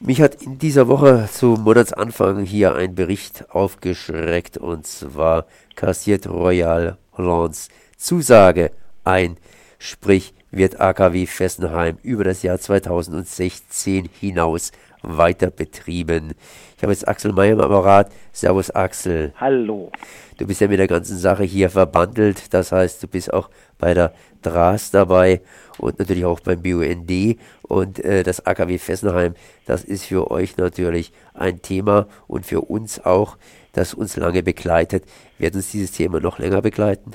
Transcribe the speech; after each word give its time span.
Mich 0.00 0.22
hat 0.22 0.42
in 0.42 0.58
dieser 0.58 0.86
Woche 0.86 1.28
zu 1.32 1.56
Monatsanfang 1.58 2.44
hier 2.44 2.76
ein 2.76 2.94
Bericht 2.94 3.50
aufgeschreckt 3.50 4.56
und 4.56 4.86
zwar 4.86 5.46
kassiert 5.74 6.28
Royal 6.28 6.98
Hollands 7.16 7.68
Zusage. 7.96 8.70
Ein, 9.02 9.38
sprich 9.80 10.34
wird 10.52 10.80
AKW 10.80 11.26
Fessenheim 11.26 11.98
über 12.04 12.22
das 12.22 12.44
Jahr 12.44 12.60
2016 12.60 14.08
hinaus 14.20 14.70
weiter 15.16 15.50
betrieben. 15.50 16.34
Ich 16.76 16.82
habe 16.82 16.92
jetzt 16.92 17.08
Axel 17.08 17.32
Meyer 17.32 17.52
im 17.54 17.60
Apparat. 17.60 18.12
Servus 18.32 18.70
Axel. 18.70 19.32
Hallo. 19.36 19.90
Du 20.36 20.46
bist 20.46 20.60
ja 20.60 20.68
mit 20.68 20.78
der 20.78 20.86
ganzen 20.86 21.18
Sache 21.18 21.44
hier 21.44 21.70
verbandelt. 21.70 22.52
Das 22.54 22.70
heißt, 22.70 23.02
du 23.02 23.08
bist 23.08 23.32
auch 23.32 23.50
bei 23.78 23.94
der 23.94 24.12
DRAS 24.42 24.90
dabei 24.90 25.40
und 25.78 25.98
natürlich 25.98 26.24
auch 26.24 26.40
beim 26.40 26.62
BUND. 26.62 27.38
Und 27.62 28.04
äh, 28.04 28.22
das 28.22 28.44
AKW 28.46 28.78
Fessenheim, 28.78 29.34
das 29.66 29.84
ist 29.84 30.04
für 30.04 30.30
euch 30.30 30.56
natürlich 30.56 31.12
ein 31.34 31.62
Thema 31.62 32.06
und 32.26 32.46
für 32.46 32.60
uns 32.60 33.04
auch, 33.04 33.36
das 33.72 33.94
uns 33.94 34.16
lange 34.16 34.42
begleitet. 34.42 35.04
Wird 35.38 35.54
uns 35.54 35.70
dieses 35.70 35.92
Thema 35.92 36.20
noch 36.20 36.38
länger 36.38 36.62
begleiten? 36.62 37.12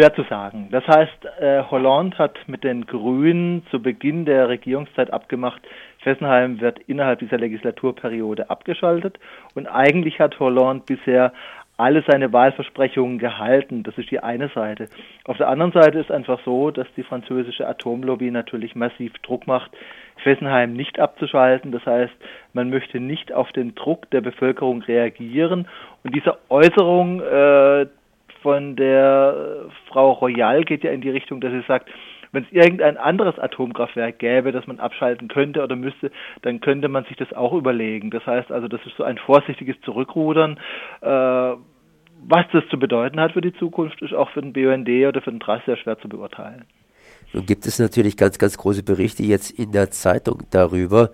Schwer 0.00 0.14
zu 0.14 0.22
sagen. 0.30 0.68
Das 0.70 0.86
heißt, 0.86 1.26
äh, 1.40 1.62
Hollande 1.70 2.16
hat 2.16 2.38
mit 2.46 2.64
den 2.64 2.86
Grünen 2.86 3.66
zu 3.70 3.82
Beginn 3.82 4.24
der 4.24 4.48
Regierungszeit 4.48 5.12
abgemacht, 5.12 5.60
Fessenheim 5.98 6.58
wird 6.62 6.78
innerhalb 6.86 7.18
dieser 7.18 7.36
Legislaturperiode 7.36 8.48
abgeschaltet 8.48 9.18
und 9.54 9.66
eigentlich 9.66 10.18
hat 10.18 10.40
Hollande 10.40 10.84
bisher 10.86 11.34
alle 11.76 12.02
seine 12.06 12.32
Wahlversprechungen 12.32 13.18
gehalten. 13.18 13.82
Das 13.82 13.98
ist 13.98 14.10
die 14.10 14.20
eine 14.20 14.48
Seite. 14.48 14.88
Auf 15.24 15.36
der 15.36 15.48
anderen 15.48 15.72
Seite 15.72 15.98
ist 15.98 16.10
einfach 16.10 16.40
so, 16.46 16.70
dass 16.70 16.86
die 16.96 17.02
französische 17.02 17.68
Atomlobby 17.68 18.30
natürlich 18.30 18.74
massiv 18.74 19.12
Druck 19.22 19.46
macht, 19.46 19.70
Fessenheim 20.22 20.72
nicht 20.72 20.98
abzuschalten. 20.98 21.72
Das 21.72 21.84
heißt, 21.84 22.12
man 22.54 22.70
möchte 22.70 23.00
nicht 23.00 23.32
auf 23.32 23.52
den 23.52 23.74
Druck 23.74 24.08
der 24.10 24.22
Bevölkerung 24.22 24.80
reagieren. 24.80 25.68
Und 26.04 26.14
diese 26.14 26.38
Äußerung 26.48 27.20
äh, 27.20 27.86
von 28.42 28.76
der 28.76 29.66
Frau 29.88 30.12
Royal 30.12 30.64
geht 30.64 30.84
ja 30.84 30.90
in 30.90 31.00
die 31.00 31.10
Richtung, 31.10 31.40
dass 31.40 31.52
sie 31.52 31.64
sagt, 31.66 31.88
wenn 32.32 32.44
es 32.44 32.52
irgendein 32.52 32.96
anderes 32.96 33.38
Atomkraftwerk 33.38 34.18
gäbe, 34.18 34.52
das 34.52 34.66
man 34.66 34.78
abschalten 34.78 35.28
könnte 35.28 35.62
oder 35.62 35.76
müsste, 35.76 36.10
dann 36.42 36.60
könnte 36.60 36.88
man 36.88 37.04
sich 37.04 37.16
das 37.16 37.32
auch 37.32 37.52
überlegen. 37.52 38.10
Das 38.10 38.24
heißt 38.24 38.52
also, 38.52 38.68
das 38.68 38.80
ist 38.86 38.96
so 38.96 39.02
ein 39.04 39.18
vorsichtiges 39.18 39.76
Zurückrudern. 39.82 40.58
Äh, 41.00 41.54
was 42.22 42.44
das 42.52 42.62
zu 42.70 42.78
bedeuten 42.78 43.18
hat 43.18 43.32
für 43.32 43.40
die 43.40 43.54
Zukunft, 43.54 44.00
ist 44.02 44.12
auch 44.12 44.30
für 44.30 44.42
den 44.42 44.52
BUND 44.52 44.88
oder 44.88 45.22
für 45.22 45.30
den 45.30 45.40
TRAS 45.40 45.64
sehr 45.64 45.76
schwer 45.76 45.98
zu 45.98 46.08
beurteilen. 46.08 46.66
Nun 47.32 47.46
gibt 47.46 47.66
es 47.66 47.78
natürlich 47.78 48.16
ganz, 48.16 48.38
ganz 48.38 48.58
große 48.58 48.82
Berichte 48.82 49.22
jetzt 49.22 49.50
in 49.58 49.72
der 49.72 49.90
Zeitung 49.90 50.42
darüber. 50.50 51.10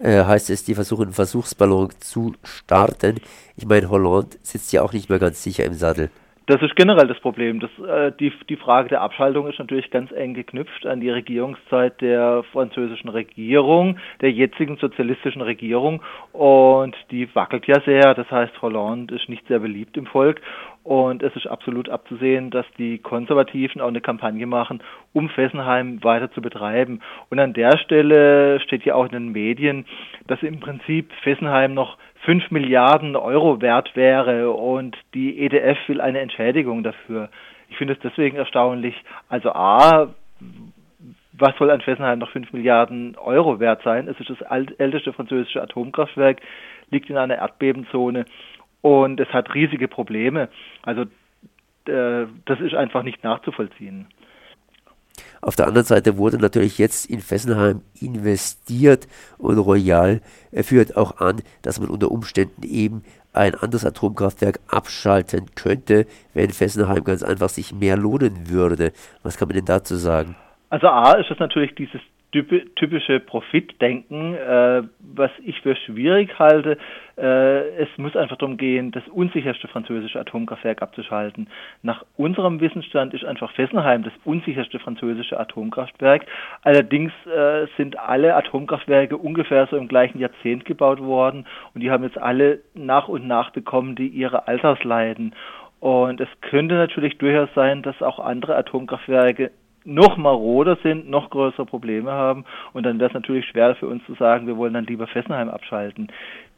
Äh, 0.00 0.24
heißt 0.24 0.50
es, 0.50 0.64
die 0.64 0.74
versuchen 0.74 1.04
einen 1.04 1.12
Versuchsballon 1.12 1.90
zu 2.00 2.34
starten. 2.42 3.20
Ich 3.56 3.66
meine, 3.66 3.90
Hollande 3.90 4.36
sitzt 4.42 4.72
ja 4.72 4.82
auch 4.82 4.92
nicht 4.92 5.08
mehr 5.10 5.18
ganz 5.18 5.42
sicher 5.42 5.64
im 5.64 5.74
Sattel. 5.74 6.10
Das 6.48 6.62
ist 6.62 6.76
generell 6.76 7.06
das 7.06 7.20
Problem. 7.20 7.60
Das, 7.60 7.70
äh, 7.86 8.10
die, 8.18 8.32
die 8.48 8.56
Frage 8.56 8.88
der 8.88 9.02
Abschaltung 9.02 9.46
ist 9.48 9.58
natürlich 9.58 9.90
ganz 9.90 10.10
eng 10.12 10.32
geknüpft 10.32 10.86
an 10.86 10.98
die 10.98 11.10
Regierungszeit 11.10 12.00
der 12.00 12.42
französischen 12.52 13.10
Regierung, 13.10 13.98
der 14.22 14.32
jetzigen 14.32 14.78
sozialistischen 14.78 15.42
Regierung. 15.42 16.00
Und 16.32 16.96
die 17.10 17.28
wackelt 17.34 17.66
ja 17.66 17.78
sehr. 17.82 18.14
Das 18.14 18.30
heißt, 18.30 18.62
Hollande 18.62 19.16
ist 19.16 19.28
nicht 19.28 19.46
sehr 19.46 19.58
beliebt 19.58 19.98
im 19.98 20.06
Volk. 20.06 20.40
Und 20.84 21.22
es 21.22 21.36
ist 21.36 21.46
absolut 21.46 21.90
abzusehen, 21.90 22.48
dass 22.48 22.64
die 22.78 22.96
Konservativen 22.96 23.82
auch 23.82 23.88
eine 23.88 24.00
Kampagne 24.00 24.46
machen, 24.46 24.82
um 25.12 25.28
Fessenheim 25.28 26.02
weiter 26.02 26.30
zu 26.32 26.40
betreiben. 26.40 27.02
Und 27.28 27.38
an 27.40 27.52
der 27.52 27.76
Stelle 27.76 28.58
steht 28.60 28.86
ja 28.86 28.94
auch 28.94 29.04
in 29.04 29.12
den 29.12 29.32
Medien, 29.32 29.84
dass 30.28 30.42
im 30.42 30.60
Prinzip 30.60 31.12
Fessenheim 31.22 31.74
noch 31.74 31.98
5 32.28 32.50
Milliarden 32.50 33.16
Euro 33.16 33.62
wert 33.62 33.96
wäre 33.96 34.50
und 34.50 34.94
die 35.14 35.38
EDF 35.38 35.78
will 35.86 36.02
eine 36.02 36.20
Entschädigung 36.20 36.82
dafür. 36.82 37.30
Ich 37.70 37.78
finde 37.78 37.94
es 37.94 38.00
deswegen 38.00 38.36
erstaunlich. 38.36 38.94
Also 39.30 39.52
A, 39.52 40.08
was 41.32 41.56
soll 41.56 41.70
an 41.70 41.80
Fessenheim 41.80 42.18
noch 42.18 42.28
5 42.28 42.52
Milliarden 42.52 43.16
Euro 43.16 43.60
wert 43.60 43.80
sein? 43.82 44.08
Es 44.08 44.20
ist 44.20 44.28
das 44.28 44.42
älteste 44.76 45.14
französische 45.14 45.62
Atomkraftwerk, 45.62 46.42
liegt 46.90 47.08
in 47.08 47.16
einer 47.16 47.36
Erdbebenzone 47.36 48.26
und 48.82 49.20
es 49.20 49.28
hat 49.32 49.54
riesige 49.54 49.88
Probleme. 49.88 50.50
Also 50.82 51.04
äh, 51.86 52.26
das 52.44 52.60
ist 52.60 52.74
einfach 52.74 53.04
nicht 53.04 53.24
nachzuvollziehen. 53.24 54.06
Auf 55.40 55.56
der 55.56 55.66
anderen 55.66 55.86
Seite 55.86 56.16
wurde 56.16 56.38
natürlich 56.38 56.78
jetzt 56.78 57.06
in 57.06 57.20
Fessenheim 57.20 57.82
investiert 58.00 59.06
und 59.38 59.58
Royal 59.58 60.20
führt 60.52 60.96
auch 60.96 61.18
an, 61.18 61.42
dass 61.62 61.80
man 61.80 61.90
unter 61.90 62.10
Umständen 62.10 62.62
eben 62.64 63.02
ein 63.32 63.54
anderes 63.54 63.84
Atomkraftwerk 63.84 64.58
abschalten 64.66 65.54
könnte, 65.54 66.06
wenn 66.34 66.50
Fessenheim 66.50 67.04
ganz 67.04 67.22
einfach 67.22 67.48
sich 67.48 67.72
mehr 67.72 67.96
lohnen 67.96 68.48
würde. 68.48 68.92
Was 69.22 69.38
kann 69.38 69.48
man 69.48 69.56
denn 69.56 69.64
dazu 69.64 69.94
sagen? 69.96 70.34
Also 70.70 70.88
A 70.88 71.12
ist 71.12 71.30
es 71.30 71.38
natürlich 71.38 71.74
dieses 71.74 72.00
typische 72.30 73.20
Profitdenken, 73.20 74.34
äh, 74.34 74.82
was 75.00 75.30
ich 75.44 75.60
für 75.62 75.74
schwierig 75.76 76.38
halte. 76.38 76.76
Äh, 77.16 77.68
es 77.82 77.88
muss 77.96 78.16
einfach 78.16 78.36
darum 78.36 78.58
gehen, 78.58 78.90
das 78.90 79.02
unsicherste 79.08 79.66
französische 79.66 80.20
Atomkraftwerk 80.20 80.82
abzuschalten. 80.82 81.48
Nach 81.82 82.04
unserem 82.16 82.60
Wissensstand 82.60 83.14
ist 83.14 83.24
einfach 83.24 83.50
Fessenheim 83.52 84.02
das 84.02 84.12
unsicherste 84.24 84.78
französische 84.78 85.40
Atomkraftwerk. 85.40 86.26
Allerdings 86.62 87.12
äh, 87.26 87.66
sind 87.78 87.98
alle 87.98 88.36
Atomkraftwerke 88.36 89.16
ungefähr 89.16 89.66
so 89.70 89.76
im 89.76 89.88
gleichen 89.88 90.18
Jahrzehnt 90.18 90.66
gebaut 90.66 91.00
worden 91.00 91.46
und 91.74 91.82
die 91.82 91.90
haben 91.90 92.04
jetzt 92.04 92.18
alle 92.18 92.60
nach 92.74 93.08
und 93.08 93.26
nach 93.26 93.50
bekommen, 93.50 93.96
die 93.96 94.08
ihre 94.08 94.46
Altersleiden. 94.46 95.34
Und 95.80 96.20
es 96.20 96.28
könnte 96.40 96.74
natürlich 96.74 97.18
durchaus 97.18 97.48
sein, 97.54 97.82
dass 97.82 98.02
auch 98.02 98.18
andere 98.18 98.56
Atomkraftwerke 98.56 99.52
noch 99.84 100.16
maroder 100.16 100.76
sind, 100.82 101.08
noch 101.08 101.30
größere 101.30 101.66
Probleme 101.66 102.10
haben. 102.12 102.44
Und 102.72 102.84
dann 102.84 102.98
wäre 102.98 103.08
es 103.08 103.14
natürlich 103.14 103.46
schwer 103.46 103.74
für 103.76 103.86
uns 103.86 104.04
zu 104.06 104.14
sagen, 104.14 104.46
wir 104.46 104.56
wollen 104.56 104.74
dann 104.74 104.86
lieber 104.86 105.06
Fessenheim 105.06 105.48
abschalten. 105.48 106.08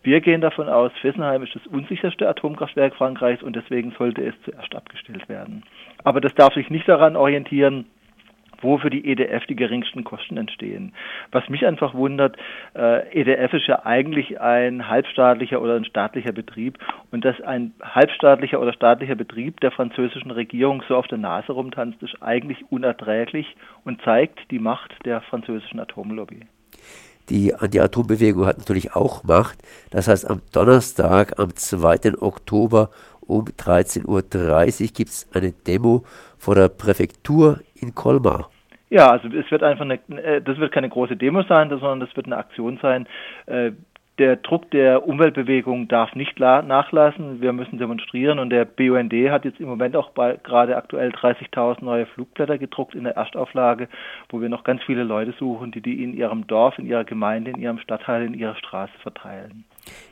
Wir 0.03 0.21
gehen 0.21 0.41
davon 0.41 0.69
aus, 0.69 0.93
Fessenheim 1.03 1.43
ist 1.43 1.55
das 1.55 1.67
unsicherste 1.67 2.27
Atomkraftwerk 2.29 2.95
Frankreichs 2.95 3.43
und 3.43 3.55
deswegen 3.55 3.93
sollte 3.99 4.25
es 4.25 4.35
zuerst 4.45 4.75
abgestellt 4.75 5.29
werden. 5.29 5.63
Aber 6.05 6.21
das 6.23 6.35
darf 6.35 6.55
sich 6.55 6.71
nicht 6.71 6.89
daran 6.89 7.17
orientieren, 7.17 7.85
wo 8.61 8.79
für 8.79 8.91
die 8.91 9.07
EDF 9.07 9.47
die 9.47 9.57
geringsten 9.57 10.05
Kosten 10.05 10.37
entstehen. 10.37 10.93
Was 11.33 11.49
mich 11.49 11.67
einfach 11.67 11.95
wundert, 11.95 12.37
äh, 12.75 13.21
EDF 13.21 13.53
ist 13.55 13.67
ja 13.67 13.85
eigentlich 13.85 14.41
ein 14.41 14.89
halbstaatlicher 14.89 15.61
oder 15.61 15.77
ein 15.77 15.85
staatlicher 15.85 16.33
Betrieb 16.33 16.79
und 17.11 17.25
dass 17.25 17.41
ein 17.41 17.73
halbstaatlicher 17.83 18.61
oder 18.61 18.73
staatlicher 18.73 19.15
Betrieb 19.15 19.61
der 19.61 19.71
französischen 19.71 20.31
Regierung 20.31 20.83
so 20.89 20.97
auf 20.97 21.07
der 21.07 21.19
Nase 21.19 21.53
rumtanzt, 21.53 22.03
ist 22.03 22.23
eigentlich 22.23 22.65
unerträglich 22.71 23.57
und 23.85 24.01
zeigt 24.03 24.39
die 24.51 24.59
Macht 24.59 24.95
der 25.05 25.21
französischen 25.23 25.81
Atomlobby. 25.81 26.41
Die 27.31 27.55
Anti-Atom-Bewegung 27.55 28.45
hat 28.45 28.59
natürlich 28.59 28.97
auch 28.97 29.23
Macht. 29.23 29.59
Das 29.91 30.09
heißt, 30.09 30.29
am 30.29 30.43
Donnerstag, 30.53 31.39
am 31.39 31.55
2. 31.55 32.21
Oktober 32.21 32.91
um 33.31 33.45
13.30 33.45 34.07
Uhr 34.07 34.23
gibt 34.93 35.11
es 35.11 35.29
eine 35.33 35.53
Demo 35.53 36.03
vor 36.39 36.55
der 36.55 36.69
Präfektur 36.69 37.61
in 37.75 37.95
Colmar. 37.95 38.51
Ja, 38.91 39.11
also 39.11 39.29
es 39.29 39.51
wird 39.51 39.63
einfach 39.63 39.85
eine, 39.85 40.01
äh, 40.23 40.43
das 40.43 40.59
wird 40.59 40.73
keine 40.73 40.89
große 40.89 41.17
Demo 41.17 41.43
sein, 41.45 41.69
sondern 41.69 42.01
das 42.01 42.15
wird 42.17 42.27
eine 42.27 42.37
Aktion 42.37 42.79
sein. 42.83 43.07
Äh, 43.47 43.73
der 44.21 44.37
Druck 44.37 44.71
der 44.71 45.09
Umweltbewegung 45.09 45.89
darf 45.89 46.15
nicht 46.15 46.39
nachlassen. 46.39 47.41
Wir 47.41 47.55
müssen 47.55 47.79
demonstrieren 47.79 48.39
und 48.39 48.51
der 48.51 48.67
BUND 48.67 49.15
hat 49.31 49.47
jetzt 49.47 49.61
im 49.61 49.67
Moment 49.67 49.97
auch 49.97 50.11
bei, 50.11 50.39
gerade 50.43 50.77
aktuell 50.77 51.09
30.000 51.11 51.83
neue 51.83 52.05
Flugblätter 52.05 52.59
gedruckt 52.59 52.95
in 52.95 53.05
der 53.05 53.17
Erstauflage, 53.17 53.89
wo 54.29 54.43
wir 54.43 54.51
noch 54.51 54.63
ganz 54.63 54.83
viele 54.83 55.05
Leute 55.05 55.33
suchen, 55.39 55.71
die 55.73 55.81
die 55.81 56.05
in 56.05 56.13
ihrem 56.13 56.47
Dorf, 56.47 56.79
in 56.79 56.87
ihrer 56.87 57.05
Gemeinde, 57.05 57.53
in 57.53 57.63
ihrem 57.63 57.79
Stadtteil, 57.79 58.27
in 58.27 58.35
ihrer 58.35 58.57
Straße 58.57 58.93
verteilen. 59.03 59.65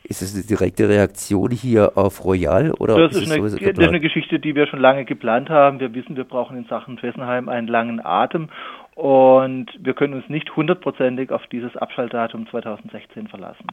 Ist 0.09 0.23
es 0.23 0.35
eine 0.35 0.43
direkte 0.43 0.89
Reaktion 0.89 1.51
hier 1.51 1.99
auf 1.99 2.25
Royal 2.25 2.73
oder 2.73 2.97
das 2.97 3.15
ist, 3.15 3.27
ist 3.27 3.33
eine, 3.33 3.73
das 3.75 3.89
eine 3.89 4.01
Geschichte, 4.01 4.39
die 4.39 4.55
wir 4.55 4.67
schon 4.67 4.81
lange 4.81 5.05
geplant 5.05 5.51
haben. 5.51 5.81
Wir 5.81 5.93
wissen, 5.93 6.17
wir 6.17 6.25
brauchen 6.25 6.57
in 6.57 6.65
Sachen 6.65 6.97
Fessenheim 6.97 7.51
einen 7.51 7.69
langen 7.69 8.01
Atem 8.05 8.49
und 8.95 9.67
wir 9.79 9.93
können 9.93 10.15
uns 10.15 10.29
nicht 10.31 10.57
hundertprozentig 10.57 11.31
auf 11.31 11.47
dieses 11.53 11.77
Abschaltdatum 11.77 12.49
2016 12.49 13.29
verlassen. 13.29 13.67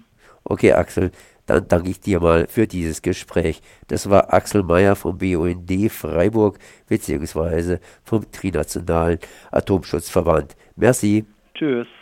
Okay, 0.44 0.74
Axel, 0.74 1.12
dann 1.48 1.68
danke 1.68 1.90
ich 1.90 2.02
dir 2.02 2.20
mal 2.20 2.48
für 2.48 2.68
dieses 2.68 3.02
Gespräch. 3.02 3.62
Das 3.88 4.10
war 4.10 4.34
Axel 4.34 4.62
Meyer 4.62 4.96
vom 4.96 5.18
BUND 5.18 5.90
Freiburg 5.90 6.60
beziehungsweise 6.90 7.80
vom 8.04 8.30
Trinationalen 8.30 9.20
Atomschutzverband. 9.52 10.56
Merci. 10.76 11.26
Tschüss. 11.56 11.88